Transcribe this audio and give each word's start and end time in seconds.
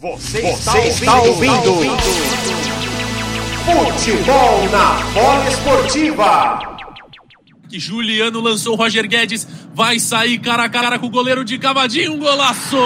Você, 0.00 0.40
Você 0.42 0.78
está, 0.90 1.16
ouvindo, 1.16 1.56
está 1.56 1.70
ouvindo. 1.70 1.96
Futebol 3.64 4.68
na 4.70 4.94
bola 5.12 5.48
esportiva. 5.48 6.60
Que 7.68 7.80
Juliano 7.80 8.40
lançou 8.40 8.76
Roger 8.76 9.08
Guedes, 9.08 9.44
vai 9.74 9.98
sair 9.98 10.38
cara 10.38 10.62
a 10.62 10.68
cara 10.68 11.00
com 11.00 11.06
o 11.06 11.10
goleiro 11.10 11.44
de 11.44 11.58
cavadinho, 11.58 12.12
um 12.12 12.18
golaço! 12.20 12.76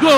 Gol! 0.00 0.10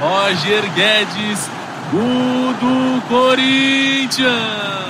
Roger 0.00 0.72
Guedes, 0.72 1.50
o 1.92 2.54
do 2.54 3.02
Corinthians! 3.08 4.85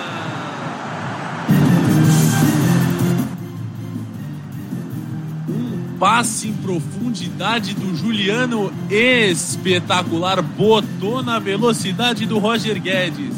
Passe 5.99 6.49
em 6.49 6.53
profundidade 6.53 7.75
do 7.75 7.96
Juliano 7.96 8.73
espetacular, 8.91 10.43
botou 10.43 11.23
na 11.23 11.39
velocidade 11.39 12.27
do 12.27 12.39
Roger 12.39 12.81
Guedes. 12.81 13.35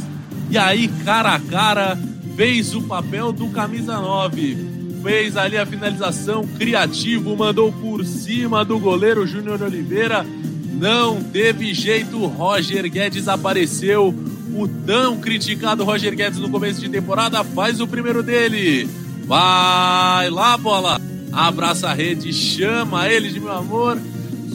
E 0.50 0.58
aí, 0.58 0.88
cara 1.04 1.34
a 1.34 1.40
cara, 1.40 1.98
fez 2.36 2.74
o 2.74 2.82
papel 2.82 3.32
do 3.32 3.48
camisa 3.48 3.98
9. 3.98 4.78
Fez 5.02 5.36
ali 5.36 5.56
a 5.56 5.66
finalização 5.66 6.46
criativo, 6.46 7.36
mandou 7.36 7.72
por 7.72 8.04
cima 8.04 8.64
do 8.64 8.78
goleiro 8.78 9.26
Júnior 9.26 9.62
Oliveira. 9.62 10.26
Não 10.72 11.22
teve 11.22 11.72
jeito, 11.74 12.26
Roger 12.26 12.90
Guedes 12.90 13.28
apareceu. 13.28 14.14
O 14.54 14.66
tão 14.66 15.18
criticado 15.18 15.84
Roger 15.84 16.16
Guedes 16.16 16.38
no 16.38 16.50
começo 16.50 16.80
de 16.80 16.88
temporada 16.88 17.44
faz 17.44 17.80
o 17.80 17.86
primeiro 17.86 18.22
dele. 18.22 18.88
Vai 19.26 20.30
lá, 20.30 20.56
bola! 20.56 21.07
Abraça 21.32 21.88
a 21.88 21.94
rede, 21.94 22.32
chama 22.32 23.08
ele 23.08 23.30
de 23.30 23.40
meu 23.40 23.52
amor. 23.52 23.98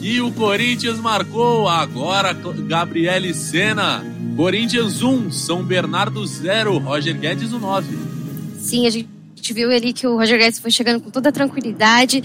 E 0.02 0.20
o 0.20 0.30
Corinthians 0.32 0.98
marcou 0.98 1.68
agora 1.68 2.32
Gabriele 2.32 3.32
Sena. 3.32 4.04
Corinthians 4.36 5.02
1, 5.02 5.30
São 5.30 5.64
Bernardo 5.64 6.24
0, 6.26 6.76
Roger 6.78 7.16
Guedes 7.16 7.52
o 7.52 7.58
9. 7.58 7.96
Sim, 8.58 8.86
a 8.86 8.90
gente 8.90 9.08
viu 9.52 9.70
ali 9.70 9.92
que 9.92 10.06
o 10.06 10.16
Roger 10.16 10.38
Guedes 10.38 10.58
foi 10.58 10.70
chegando 10.70 11.00
com 11.00 11.10
toda 11.10 11.30
tranquilidade. 11.30 12.22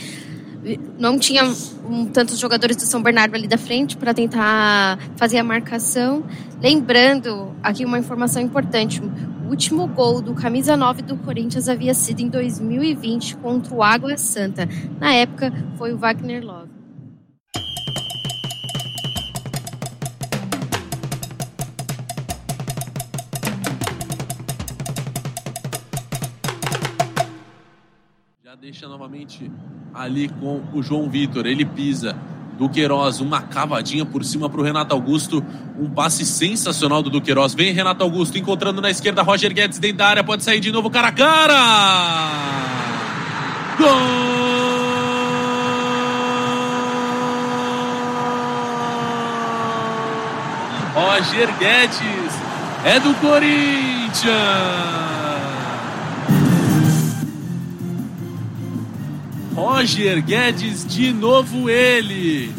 Não 0.97 1.17
tinha 1.17 1.45
um, 1.89 2.06
tantos 2.06 2.38
jogadores 2.38 2.75
do 2.75 2.84
São 2.84 3.02
Bernardo 3.02 3.36
ali 3.36 3.47
da 3.47 3.58
frente 3.58 3.95
para 3.95 4.13
tentar 4.13 5.00
fazer 5.16 5.38
a 5.38 5.44
marcação. 5.44 6.23
Lembrando 6.61 7.56
aqui 7.63 7.86
uma 7.86 7.97
informação 7.97 8.41
importante: 8.41 9.02
último 9.50 9.88
gol 9.88 10.22
do 10.22 10.36
camisa 10.36 10.78
9 10.78 11.02
do 11.02 11.17
Corinthians 11.17 11.67
havia 11.67 11.94
sido 11.95 12.19
em 12.19 12.30
2020 12.30 13.38
contra 13.38 13.73
o 13.73 13.81
Água 13.81 14.16
Santa. 14.16 14.67
Na 15.00 15.11
época, 15.11 15.52
foi 15.75 15.91
o 15.91 15.97
Wagner 15.97 16.45
Love. 16.45 16.69
Já 28.44 28.53
deixa 28.56 28.88
novamente 28.88 29.52
ali 29.95 30.30
com 30.30 30.61
o 30.73 30.84
João 30.84 31.09
Vitor. 31.09 31.47
Ele 31.47 31.66
pisa 31.66 32.16
do 32.60 32.68
Queiroz, 32.68 33.22
uma 33.22 33.42
cavadinha 33.42 34.06
por 34.06 34.22
cima 34.26 34.50
para 34.50 34.60
o 34.60 34.64
Renato 34.64 34.94
Augusto, 34.94 35.42
um 35.80 35.90
passe 35.90 36.26
sensacional 36.26 37.02
do 37.02 37.10
Duqueiroz. 37.10 37.54
Vem 37.54 37.72
Renato 37.72 38.04
Augusto 38.04 38.38
encontrando 38.38 38.82
na 38.82 38.90
esquerda 38.92 39.22
Roger 39.22 39.54
Guedes 39.54 39.80
dentro 39.80 40.00
da 40.00 40.08
área, 40.08 40.24
pode 40.26 40.44
sair 40.44 40.60
de 40.60 40.70
novo 40.70 40.90
cara 40.90 41.08
a 41.08 41.12
cara! 41.14 41.56
Gol! 43.78 43.88
Roger 50.94 51.50
Guedes 51.58 52.34
é 52.84 53.00
do 53.00 53.14
Corinthians. 53.22 54.99
Roger 59.59 60.24
Guedes, 60.24 60.86
de 60.88 61.12
novo 61.12 61.70
ele. 61.70 62.50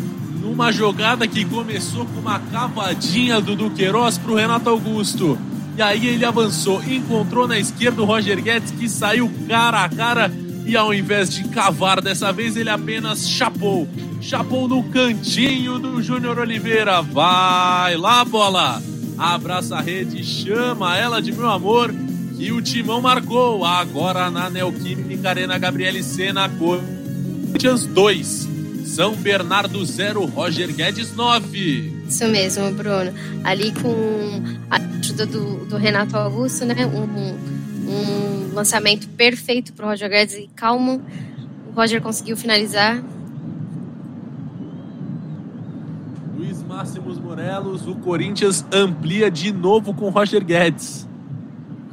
Numa 0.43 0.71
jogada 0.71 1.27
que 1.27 1.47
começou 1.47 2.05
com 2.05 2.21
uma 2.21 2.39
cavadinha 2.39 3.41
do 3.41 3.57
Duqueiroz 3.57 4.19
para 4.19 4.31
o 4.31 4.35
Renato 4.37 4.69
Augusto. 4.69 5.39
E 5.79 5.81
aí 5.81 6.07
ele 6.07 6.27
avançou, 6.27 6.85
encontrou 6.85 7.49
na 7.49 7.59
esquerda 7.59 8.03
o 8.03 8.05
Roger 8.05 8.43
Guedes 8.43 8.73
que 8.73 8.87
saiu 8.87 9.33
cara 9.49 9.83
a 9.83 9.89
cara 9.89 10.31
e 10.67 10.77
ao 10.77 10.93
invés 10.93 11.33
de 11.33 11.45
cavar 11.45 12.03
dessa 12.03 12.31
vez 12.35 12.55
ele 12.55 12.69
apenas 12.69 13.27
chapou. 13.27 13.89
Chapou 14.21 14.69
no 14.69 14.83
cantinho 14.83 15.79
do 15.79 16.03
Júnior 16.03 16.39
Oliveira. 16.39 17.01
Vai 17.01 17.97
lá, 17.97 18.23
bola! 18.27 18.83
Abraça 19.17 19.77
a 19.77 19.81
rede, 19.81 20.23
chama 20.23 20.99
ela 20.99 21.23
de 21.23 21.33
meu 21.33 21.49
amor 21.49 21.95
e 22.41 22.51
o 22.51 22.63
Timão 22.63 23.03
marcou. 23.03 23.65
Agora 23.67 24.31
na 24.31 24.49
Neoquímica 24.49 25.29
Arena, 25.29 25.59
Gabriele 25.59 26.03
Sena, 26.03 26.49
Corinthians 26.49 27.85
2. 27.85 28.49
São 28.87 29.15
Bernardo 29.15 29.85
0, 29.85 30.25
Roger 30.25 30.75
Guedes 30.75 31.15
9. 31.15 32.03
Isso 32.09 32.27
mesmo, 32.27 32.73
Bruno. 32.73 33.13
Ali 33.45 33.73
com 33.73 34.43
a 34.71 34.77
ajuda 34.99 35.27
do, 35.27 35.67
do 35.67 35.77
Renato 35.77 36.17
Augusto, 36.17 36.65
né? 36.65 36.87
Um, 36.87 37.37
um 37.91 38.55
lançamento 38.55 39.07
perfeito 39.11 39.75
para 39.75 39.87
o 39.87 39.89
Roger 39.91 40.09
Guedes 40.09 40.35
e 40.35 40.51
calmo. 40.57 41.03
O 41.69 41.73
Roger 41.77 42.01
conseguiu 42.01 42.37
finalizar. 42.39 43.01
Luiz 46.37 46.63
Máximos 46.63 47.19
Morelos, 47.19 47.87
o 47.87 47.95
Corinthians 47.97 48.65
amplia 48.73 49.31
de 49.31 49.53
novo 49.53 49.93
com 49.93 50.09
Roger 50.09 50.43
Guedes. 50.43 51.10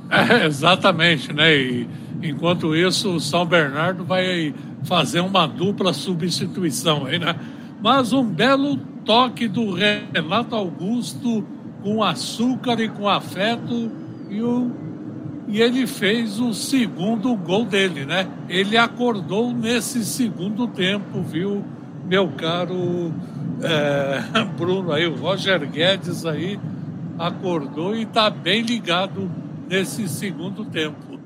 É, 0.09 0.45
exatamente, 0.47 1.34
né? 1.34 1.56
E 1.56 1.88
enquanto 2.23 2.75
isso, 2.75 3.16
o 3.16 3.19
São 3.19 3.45
Bernardo 3.45 4.03
vai 4.03 4.53
fazer 4.84 5.19
uma 5.19 5.47
dupla 5.47 5.94
substituição 5.94 7.06
aí, 7.06 7.19
né? 7.19 7.35
Mas 7.81 8.13
um 8.13 8.23
belo 8.23 8.78
toque 9.06 9.47
do 9.47 9.73
Renato 9.73 10.56
Augusto 10.56 11.46
com 11.84 12.03
açúcar 12.03 12.79
e 12.79 12.90
com 12.90 13.07
afeto 13.07 13.91
e, 14.29 14.41
o, 14.41 14.72
e 15.47 15.62
ele 15.62 15.85
fez 15.85 16.40
o 16.40 16.53
segundo 16.53 17.35
gol 17.35 17.66
dele, 17.66 18.06
né? 18.06 18.28
Ele 18.50 18.78
acordou 18.78 19.53
nesse 19.53 20.03
segundo 20.03 20.67
tempo, 20.67 21.22
viu, 21.22 21.63
meu 22.06 22.29
caro 22.29 23.13
é, 23.62 24.44
Bruno 24.57 24.91
aí, 24.91 25.06
o 25.06 25.16
Roger 25.16 25.59
Guedes 25.69 26.25
aí 26.25 26.59
acordou 27.17 27.96
e 27.96 28.03
está 28.03 28.29
bem 28.29 28.62
ligado 28.62 29.29
nesse 29.67 30.07
segundo 30.07 30.66
tempo. 30.66 31.17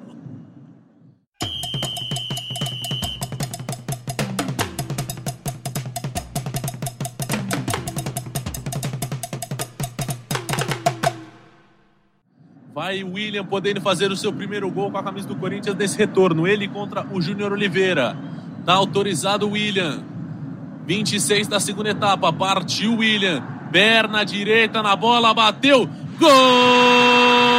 Vai 12.74 13.04
William 13.04 13.46
podendo 13.46 13.80
fazer 13.80 14.12
o 14.12 14.18
seu 14.18 14.34
primeiro 14.34 14.70
gol 14.72 14.90
com 14.90 14.98
a 14.98 15.04
camisa 15.04 15.28
do 15.28 15.36
Corinthians 15.36 15.76
nesse 15.76 15.98
retorno. 15.98 16.48
Ele 16.48 16.68
contra 16.68 17.06
o 17.12 17.22
Júnior 17.22 17.52
Oliveira. 17.52 18.18
Tá 18.66 18.74
autorizado 18.74 19.48
o 19.48 19.52
William. 19.52 20.04
26 20.88 21.48
da 21.48 21.60
segunda 21.60 21.90
etapa. 21.90 22.34
Partiu 22.34 22.98
William. 22.98 23.44
Perna 23.72 24.24
direita 24.24 24.82
na 24.82 24.96
bola, 24.96 25.34
bateu. 25.34 25.88
Gol! 26.18 27.51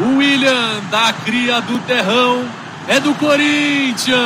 William 0.00 0.80
da 0.90 1.12
cria 1.12 1.60
do 1.60 1.76
terrão 1.80 2.48
é 2.86 3.00
do 3.00 3.12
Corinthians. 3.14 4.16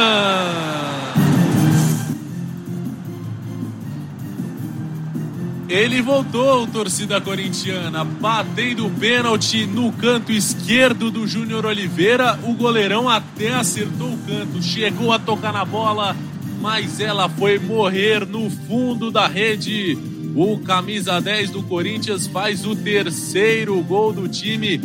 Ele 5.67 6.03
voltou, 6.03 6.67
torcida 6.67 7.19
corintiana, 7.19 8.05
batendo 8.05 8.87
o 8.87 8.91
pênalti 8.91 9.65
no 9.65 9.91
canto 9.93 10.31
esquerdo 10.31 11.11
do 11.11 11.27
Júnior 11.27 11.65
Oliveira. 11.65 12.39
O 12.43 12.53
goleirão 12.53 13.09
até 13.09 13.55
acertou 13.55 14.13
o 14.13 14.19
canto, 14.19 14.63
chegou 14.63 15.11
a 15.11 15.19
tocar 15.19 15.55
na 15.55 15.65
bola, 15.65 16.15
mas 16.61 17.01
ela 17.01 17.27
foi 17.31 17.59
morrer 17.59 18.27
no 18.27 18.51
fundo 18.51 19.11
da 19.11 19.27
rede. 19.27 19.97
O 20.37 20.59
camisa 20.59 21.19
10 21.19 21.49
do 21.49 21.63
Corinthians 21.63 22.27
faz 22.27 22.67
o 22.67 22.77
terceiro 22.77 23.83
gol 23.83 24.13
do 24.13 24.29
time 24.29 24.79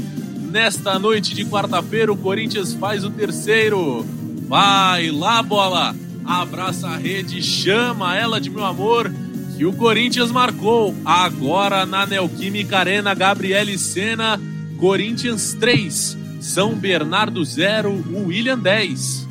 Nesta 0.50 0.98
noite 0.98 1.36
de 1.36 1.46
quarta-feira, 1.46 2.12
o 2.12 2.18
Corinthians 2.18 2.74
faz 2.74 3.04
o 3.04 3.10
terceiro. 3.10 4.06
Vai 4.48 5.12
lá, 5.12 5.44
bola! 5.44 5.96
Abraça 6.26 6.88
a 6.88 6.98
rede, 6.98 7.42
chama 7.42 8.16
ela 8.16 8.40
de 8.40 8.50
meu 8.50 8.66
amor. 8.66 9.12
que 9.58 9.66
o 9.66 9.74
Corinthians 9.74 10.32
marcou. 10.32 10.96
Agora 11.04 11.86
na 11.86 12.06
Neoquímica 12.06 12.78
Arena, 12.78 13.14
Gabriele 13.16 13.78
Sena, 13.78 14.40
Corinthians 14.78 15.54
3, 15.60 16.16
São 16.40 16.76
Bernardo 16.76 17.44
0, 17.44 18.06
William 18.28 18.60
10. 18.60 19.28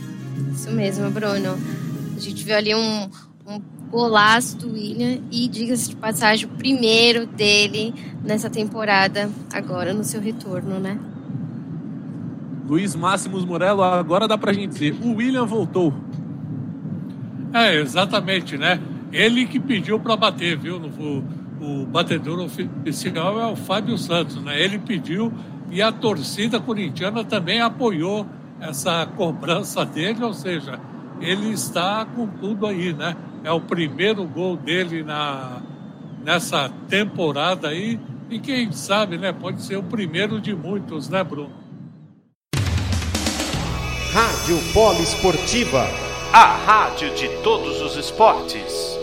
Isso 0.52 0.70
mesmo, 0.72 1.10
Bruno. 1.10 1.56
A 2.16 2.20
gente 2.20 2.42
viu 2.44 2.56
ali 2.56 2.74
um, 2.74 3.08
um 3.46 3.60
golaço 3.90 4.56
do 4.56 4.72
William 4.72 5.18
e, 5.30 5.48
diga-se 5.48 5.90
de 5.90 5.96
passagem, 5.96 6.46
o 6.46 6.48
primeiro 6.48 7.26
dele 7.26 7.94
nessa 8.22 8.50
temporada, 8.50 9.30
agora 9.52 9.94
no 9.94 10.04
seu 10.04 10.20
retorno, 10.20 10.78
né? 10.78 10.98
Luiz 12.68 12.96
Máximos 12.96 13.44
Morello, 13.44 13.82
agora 13.82 14.26
dá 14.26 14.36
pra 14.36 14.52
gente 14.52 14.72
dizer, 14.72 14.96
o 15.02 15.14
William 15.14 15.46
voltou. 15.46 15.94
É, 17.52 17.80
exatamente, 17.80 18.58
né? 18.58 18.80
Ele 19.12 19.46
que 19.46 19.60
pediu 19.60 20.00
para 20.00 20.16
bater, 20.16 20.58
viu? 20.58 20.76
O, 20.78 21.24
o 21.60 21.86
batedor 21.86 22.40
oficial 22.40 23.40
é 23.40 23.46
o 23.46 23.56
Fábio 23.56 23.96
Santos, 23.96 24.42
né? 24.42 24.60
Ele 24.60 24.78
pediu 24.78 25.32
e 25.70 25.80
a 25.80 25.92
torcida 25.92 26.60
corintiana 26.60 27.24
também 27.24 27.60
apoiou 27.60 28.26
essa 28.60 29.06
cobrança 29.06 29.84
dele, 29.84 30.22
ou 30.24 30.34
seja, 30.34 30.78
ele 31.20 31.50
está 31.50 32.04
com 32.04 32.26
tudo 32.26 32.66
aí, 32.66 32.92
né? 32.92 33.16
É 33.46 33.52
o 33.52 33.60
primeiro 33.60 34.24
gol 34.24 34.56
dele 34.56 35.04
na, 35.04 35.62
nessa 36.24 36.68
temporada 36.88 37.68
aí 37.68 37.96
e 38.28 38.40
quem 38.40 38.72
sabe, 38.72 39.16
né? 39.16 39.32
Pode 39.32 39.62
ser 39.62 39.76
o 39.76 39.84
primeiro 39.84 40.40
de 40.40 40.52
muitos, 40.52 41.08
né, 41.08 41.22
Bruno? 41.22 41.54
Rádio 44.12 44.58
Polo 44.74 45.00
Esportiva, 45.00 45.86
a 46.32 46.56
rádio 46.56 47.14
de 47.14 47.28
todos 47.44 47.80
os 47.82 47.94
esportes. 47.96 48.95